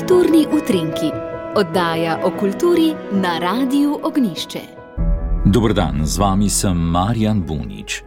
[0.00, 1.10] Kulturni utrinki,
[1.56, 4.60] oddaja o kulturi na Radiu Ognišče.
[5.44, 8.02] Dobrodan, z vami sem Marjan Bunič.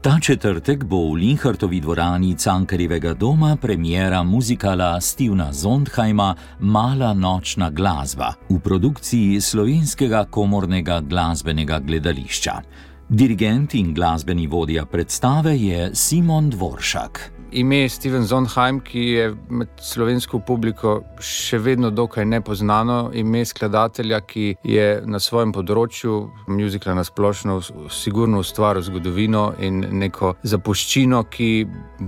[0.00, 8.32] Ta četrtek bo v Linhartovi dvorani Cankarjevega doma premjera muzikala Stevena Zondheima Mala nočna glasba
[8.48, 12.60] v produkciji slovenskega komornega glasbenega gledališča.
[13.08, 20.40] Dirigent in glasbeni vodja predstave je Simon Dvoršak ime Steven Zonheim, ki je med slovensko
[20.44, 26.18] publiko še vedno dokaj nepoznano, ime skladatelja, ki je na svojem področju,
[26.50, 27.58] muzikla na splošno,
[27.92, 31.50] sigurno ustvaril zgodovino in neko zapuščino, ki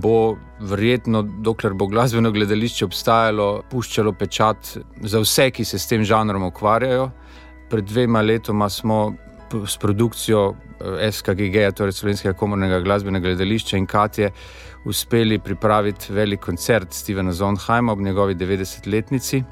[0.03, 0.35] bo
[0.71, 6.45] verjetno, dokler bo glasbeno gledališče obstajalo, puščalo pečat za vse, ki se s tem žanrom
[6.51, 7.09] ukvarjajo.
[7.71, 9.13] Pred dvema letoma smo
[9.67, 14.31] s produkcijo eh, SKG, torej Slovenskega komornega glasbenega gledališča in Katje,
[14.85, 19.43] uspeli pripraviti velik koncert Stevena Zonheima ob njegovi 90-letnici.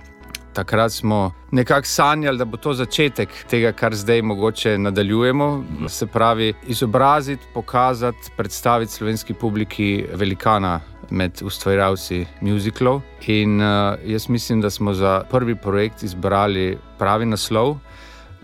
[0.54, 5.64] Takrat smo nekako sanjali, da bo to začetek tega, kar zdaj mogoče nadaljujemo.
[5.88, 13.02] Se pravi, izobraziti, pokazati, predstaviti slovenski publiki velikana med ustvarjalci muziklov.
[13.28, 17.78] In uh, jaz mislim, da smo za prvi projekt izbrali pravi naslov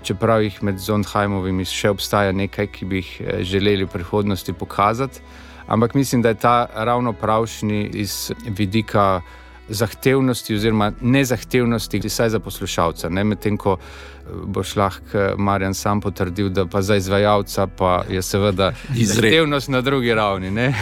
[0.05, 5.21] čeprav jih med Zondheimovimi še obstaja nekaj, ki bi jih eh, želeli v prihodnosti pokazati.
[5.67, 9.21] Ampak mislim, da je ta ravno pravšnji iz vidika
[9.67, 13.09] zahtevnosti, oziroma nezahtevnosti, vsaj za poslušalca.
[13.09, 13.23] Ne?
[13.23, 18.21] Medtem ko eh, boš lahko eh, Marjan sam potrdil, da pa za izvajalca pa je
[18.21, 18.73] seveda
[19.13, 20.73] zahtevnost na drugi ravni.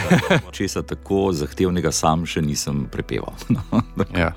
[0.52, 3.32] Če se tako zahtevnega sam še nisem prepeval.
[4.24, 4.34] ja.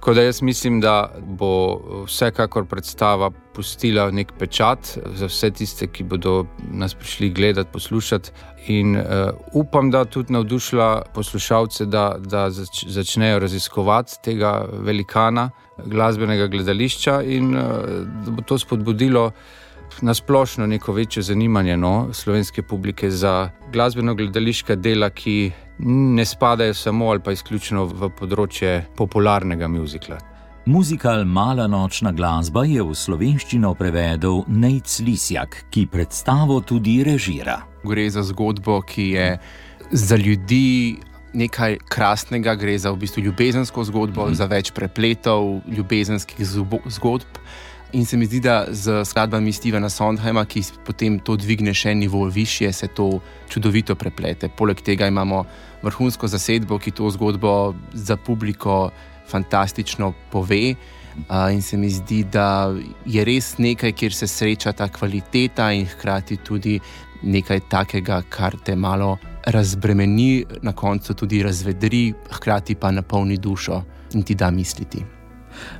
[0.00, 6.06] Tako da jaz mislim, da bo vsekakor predstava pustila nek pečat za vse tiste, ki
[6.08, 8.30] bodo nas prišli gledati, poslušati.
[8.72, 9.04] In uh,
[9.52, 15.50] upam, da tudi navdušila poslušalce, da, da zač, začnejo raziskovati tega velikana
[15.84, 17.62] glasbenega gledališča in uh,
[18.24, 19.30] da bo to spodbudilo
[20.00, 25.52] na splošno neko večje zanimanje no, slovenske publike za glasbeno gledališka dela, ki
[26.16, 30.18] ne spadajo samo ali pa izključno v področje popularnega muzikla.
[30.66, 37.62] Muzikal Mala nočna glasba je v slovenščino prevedel Nec Lisjak, ki predstavo tudi režira.
[37.84, 39.28] Gre za zgodbo, ki je
[39.90, 41.00] za ljudi
[41.32, 44.36] nekaj krasnega, gre za v bistvu ljubezensko zgodbo, mm.
[44.36, 46.44] za več prepletov ljubezenskih
[46.86, 47.40] zgodb.
[47.92, 52.22] In se mi zdi, da z skladbami Stevena Sondheima, ki potem to dvigne še nivo
[52.30, 53.18] više, se to
[53.50, 54.48] čudovito preplete.
[54.48, 55.42] Poleg tega imamo
[55.82, 58.90] vrhunsko zasedbo, ki to zgodbo za publiko
[59.26, 60.74] fantastično pove.
[61.26, 62.70] Uh, in se mi zdi, da
[63.06, 66.78] je res nekaj, kjer se sreča ta kvaliteta in hkrati tudi
[67.22, 69.16] nekaj takega, kar te malo
[69.50, 73.82] razbremeni, na koncu tudi razvedri, hkrati pa napolni dušo
[74.14, 75.19] in ti da misliti.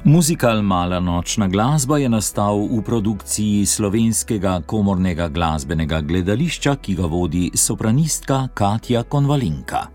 [0.05, 7.51] Muzikal Mala nočna glasba je nastal v produkciji slovenskega komornega glasbenega gledališča, ki ga vodi
[7.55, 9.87] sopranistka Katja Konvalinka.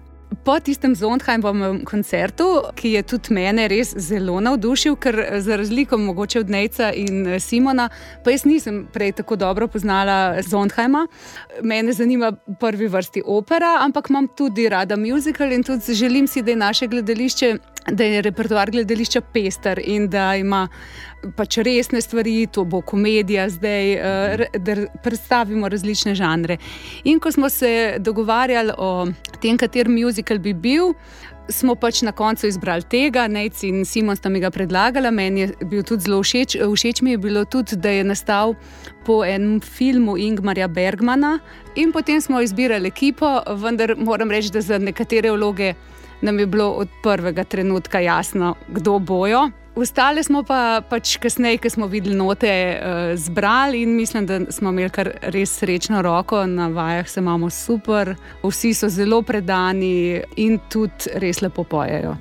[0.43, 6.39] Po tistem Zondheimovem koncertu, ki je tudi mene res zelo navdušil, ker za razliko mogoče
[6.39, 7.87] od Neca in Simona,
[8.23, 11.07] pa jaz nisem prej tako dobro poznala Zondheima.
[11.63, 16.51] Mene zanima prvi vrsti opera, ampak imam tudi rada muzikal in tudi želim si, da
[16.51, 17.57] je naše gledališče
[17.91, 20.67] da je repertoar gledališča pester in da ima
[21.37, 26.57] pač resne stvari, to bo komedija zdaj, eh, da predstavimo različne žanre.
[27.03, 29.07] In ko smo se dogovarjali o
[29.41, 30.93] tem, kater muzikal bi bil.
[31.49, 35.11] Smo pač na koncu izbrali tega, Nec in Simon sta mi ga predlagala.
[35.11, 36.57] Meni je bil tudi zelo všeč.
[36.57, 38.55] Všeč mi je bilo tudi, da je nastal
[39.05, 41.39] po enem filmu Ingmarja Bergmana.
[41.75, 45.75] In potem smo izbirali ekipo, vendar moram reči, da za nekatere vloge
[46.21, 49.49] nam je bilo od prvega trenutka jasno, kdo bojo.
[49.75, 54.71] Ostale smo pa pač kasneje, ko smo videli note, uh, zbrali in mislim, da smo
[54.71, 60.59] imeli kar res srečno roko, na vajah se imamo super, vsi so zelo predani in
[60.71, 62.15] tudi res lepo pojejo.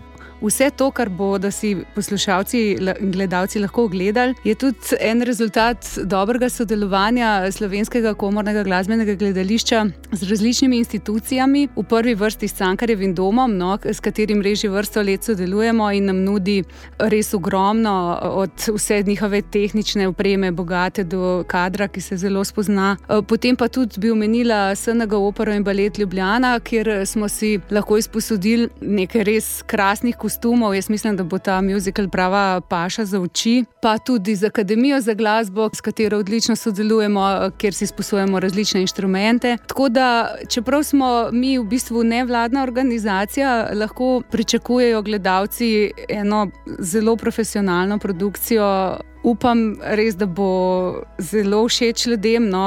[0.44, 2.58] Vse to, kar bodo si poslušalci
[3.00, 10.28] in gledalci lahko ogledali, je tudi en rezultat dobrega sodelovanja slovenskega komornega glasbenega gledališča z
[10.28, 15.88] različnimi institucijami, v prvi vrsti s Cankarjevim domom, no, s katerim reži vrsto let sodelujemo
[15.92, 16.58] in nam nudi
[16.98, 22.96] res ogromno, od vse njihove tehnične opreme, bogate do kadra, ki se zelo spozna.
[23.28, 28.68] Potem pa tudi bi omenila SNG opero in balet Ljubljana, kjer smo si lahko izposodili
[28.80, 30.74] nekaj res krasnih kosov kostumov.
[30.74, 35.14] Jaz mislim, da bo ta muzikal prava paša za oči, pa tudi z Akademijo za
[35.14, 39.56] glasbo, s katero odlično sodelujemo, kjer si sposojamo različne inštrumente.
[39.66, 47.98] Tako da, čeprav smo mi v bistvu nevladna organizacija, lahko pričakujejo gledalci eno zelo profesionalno
[47.98, 52.64] produkcijo upam res, da bo zelo všeč ljudem no,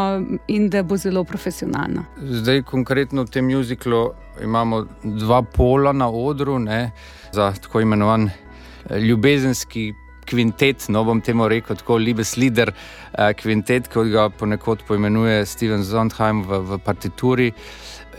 [0.48, 2.06] in da bo zelo profesionalno.
[2.18, 4.10] Zdaj, konkretno v tem muziklu
[4.44, 6.92] imamo dva pola na odru ne,
[7.32, 9.94] za tako imenovan eh, ljubezenski.
[10.28, 15.86] Kvintet, no bom temu rekel, tako Libes Lider, uh, kvintet, kot ga ponekod poimenuje Steven
[15.88, 17.46] Zondheim v, v partituri,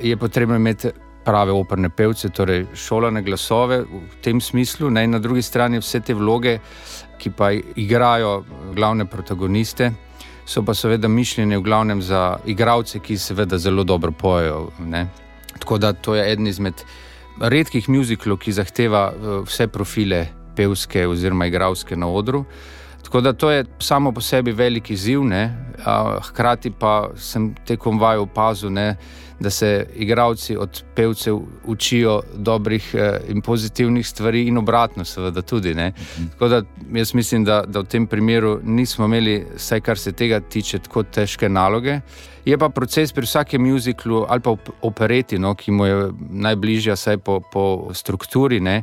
[0.01, 0.89] je potrebno imeti
[1.29, 6.17] prave operne pevce, torej šolane glasove v tem smislu, ne, na drugi strani vse te
[6.17, 6.55] vloge,
[7.19, 8.45] ki pa igrajo
[8.75, 9.93] glavne protagoniste,
[10.47, 14.71] so pa seveda mišljene v glavnem za igralce, ki seveda zelo dobro pojejo.
[14.81, 15.07] Ne.
[15.59, 16.85] Tako da to je eden izmed
[17.41, 20.27] redkih muziklov, ki zahteva eh, vse profile
[20.57, 22.45] pevske oziroma igralske na odru.
[23.09, 25.69] Tako da to je samo po sebi velik izziv, ne?
[26.23, 28.97] hkrati pa sem tekom vaju opazil, ne,
[29.41, 35.75] da se igravci od pevcev učijo dobrih eh, in pozitivnih stvari, in obratno, seveda tudi.
[35.75, 35.93] Ne?
[36.33, 36.63] Tako da
[36.93, 41.03] jaz mislim, da, da v tem primeru nismo imeli, vsaj kar se tega tiče, tako
[41.03, 42.01] težke naloge.
[42.45, 47.19] Je pa proces pri vsakem muziklu ali pa opereti, no, ki mu je najbližja, vsaj
[47.19, 48.61] po, po strukturi.
[48.61, 48.83] Ne?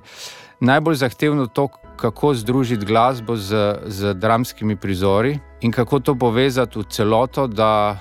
[0.65, 6.83] Najbolj zahtevno to, kako združiti glasbo z, z dramskimi prizori in kako to povezati v
[6.89, 7.97] celoto, da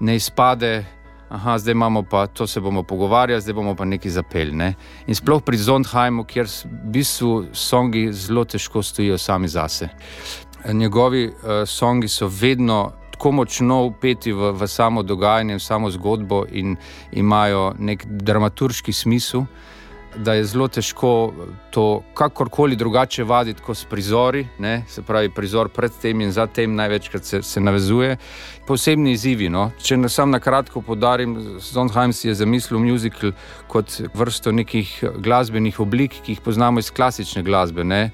[0.00, 0.84] ne izpade,
[1.30, 4.56] da zdaj imamo pa to, se bomo pogovarjali, zdaj bomo pa nekaj zapeljali.
[4.56, 4.74] Ne?
[5.06, 9.88] In sploh pri Zondheimu, kjer v bistvu songi zelo težko stojijo sami zase.
[10.72, 12.92] Njegovi uh, songi so vedno.
[13.16, 16.76] Tako močno upeti v, v samo dogajanje, v samo zgodbo, in
[17.12, 19.44] imajo nek dramaturški smisel,
[20.16, 21.34] da je zelo težko
[21.70, 24.84] to kakorkoli drugače vaditi kot s prizori, ne?
[24.88, 28.16] se pravi, prizor pred tem in za tem največkrat se, se navezuje.
[28.66, 29.48] Posebni izzivi.
[29.48, 29.70] No?
[29.82, 33.32] Če na sam na kratko podarim, Zonheim si je zamislil muzikal
[33.68, 34.92] kot vrsto nekih
[35.22, 37.84] glasbenih oblik, ki jih poznamo iz klasične glasbe.
[37.84, 38.10] Ne?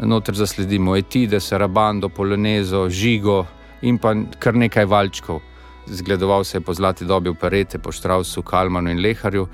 [0.00, 3.44] Noter zasledimo etide, sarabando, polonezo, žigo
[3.82, 5.42] in pa kar nekaj valčkov.
[5.86, 9.46] Zgledoval se je po zlati dobi operete, po Štrausu, Kalmanu in Leharju.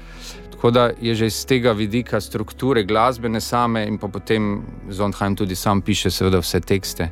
[0.51, 5.55] Tako da je že iz tega vidika strukture glasbene same in pa potem Zondheim tudi
[5.55, 7.11] sam piše, seveda, vse tekste.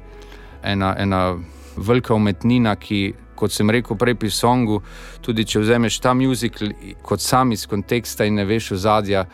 [0.63, 1.37] Ena, ena
[1.77, 4.83] velika umetnina, ki, kot sem rekel prej pri songu,
[5.21, 6.71] tudi če vzameš ta muzikal
[7.03, 9.25] kot sam iz konteksta in ne veš ozadja,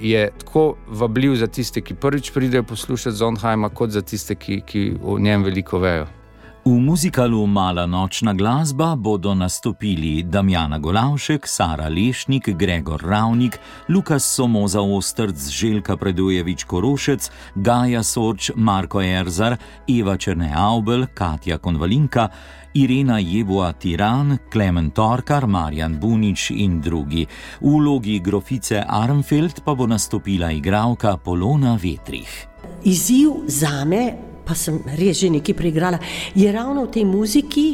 [0.00, 4.86] je tako vabljiv za tiste, ki prvič pridejo poslušati Zondheima, kot za tiste, ki, ki
[5.02, 6.06] o njem veliko vejo.
[6.64, 13.58] V muzikalu Mala nočna glasba bodo nastopili Damjana Golavšek, Sara Lešnik, Gregor Ravnik,
[13.88, 19.56] Lukas Somoza Ostrc, Željka Predujevič Korošec, Gaja Sorč, Marko Erzar,
[19.88, 22.28] Eva Črne Aubel, Katja Konvalinka,
[22.74, 27.26] Irena Jeboa Tiran, Klemen Torkar, Marjan Bunič in drugi.
[27.60, 32.48] V vlogi grofice Armfeld pa bo nastopila igralka Polona Vetrih.
[32.84, 36.02] Izziv za me pa sem res že nekaj preigrala,
[36.34, 37.66] je ravno v tej muziki,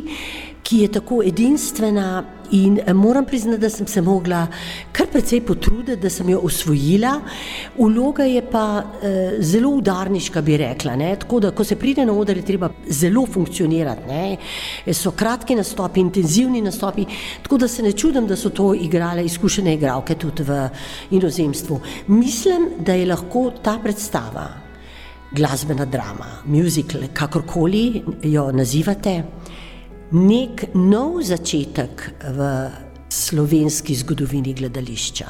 [0.67, 2.09] ki je tako edinstvena.
[2.55, 4.45] In eh, moram priznati, da sem se mogla
[4.95, 7.17] kar precej potruditi, da sem jo osvojila.
[7.83, 9.11] Uloga je pa e,
[9.43, 10.95] zelo udarniška, bi rekla.
[10.97, 11.09] Ne?
[11.19, 14.07] Tako da, ko se pride na oder, je treba zelo funkcionirati.
[14.07, 14.93] Ne?
[14.95, 17.07] So kratki nastopi, intenzivni nastopi.
[17.43, 20.69] Tako da se ne čudim, da so to igrale izkušene igralke tudi v
[21.19, 21.81] inozemstvu.
[22.07, 24.66] Mislim, da je lahko ta predstava
[25.37, 29.17] glasbena drama, musical, kakorkoli jo nazivate,
[30.17, 32.51] nek nov začetek v
[33.17, 35.27] slovenski zgodovini gledališča.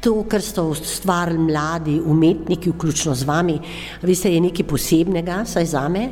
[0.00, 3.58] To, kar so ustvarili mladi umetniki, vključno z vami,
[4.02, 6.06] veste, je nekaj posebnega, saj za me.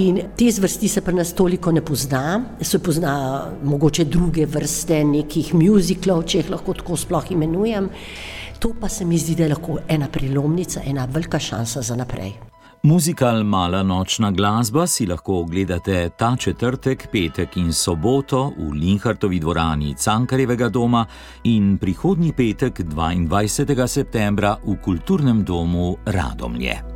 [0.00, 3.14] In te zvrsti se pri nas toliko ne pozna, se pozna
[3.62, 7.88] mogoče druge vrste nekih muziklov, če jih lahko tako sploh imenujem.
[8.58, 12.53] To pa se mi zdi, da je lahko ena prelomnica, ena velika šansa za naprej.
[12.84, 19.94] Muzikal Mala nočna glasba si lahko ogledate ta četrtek, petek in soboto v Linhartovi dvorani
[19.96, 21.06] Cankarjevega doma
[21.44, 23.86] in prihodnji petek 22.
[23.86, 26.93] septembra v kulturnem domu Radomlje.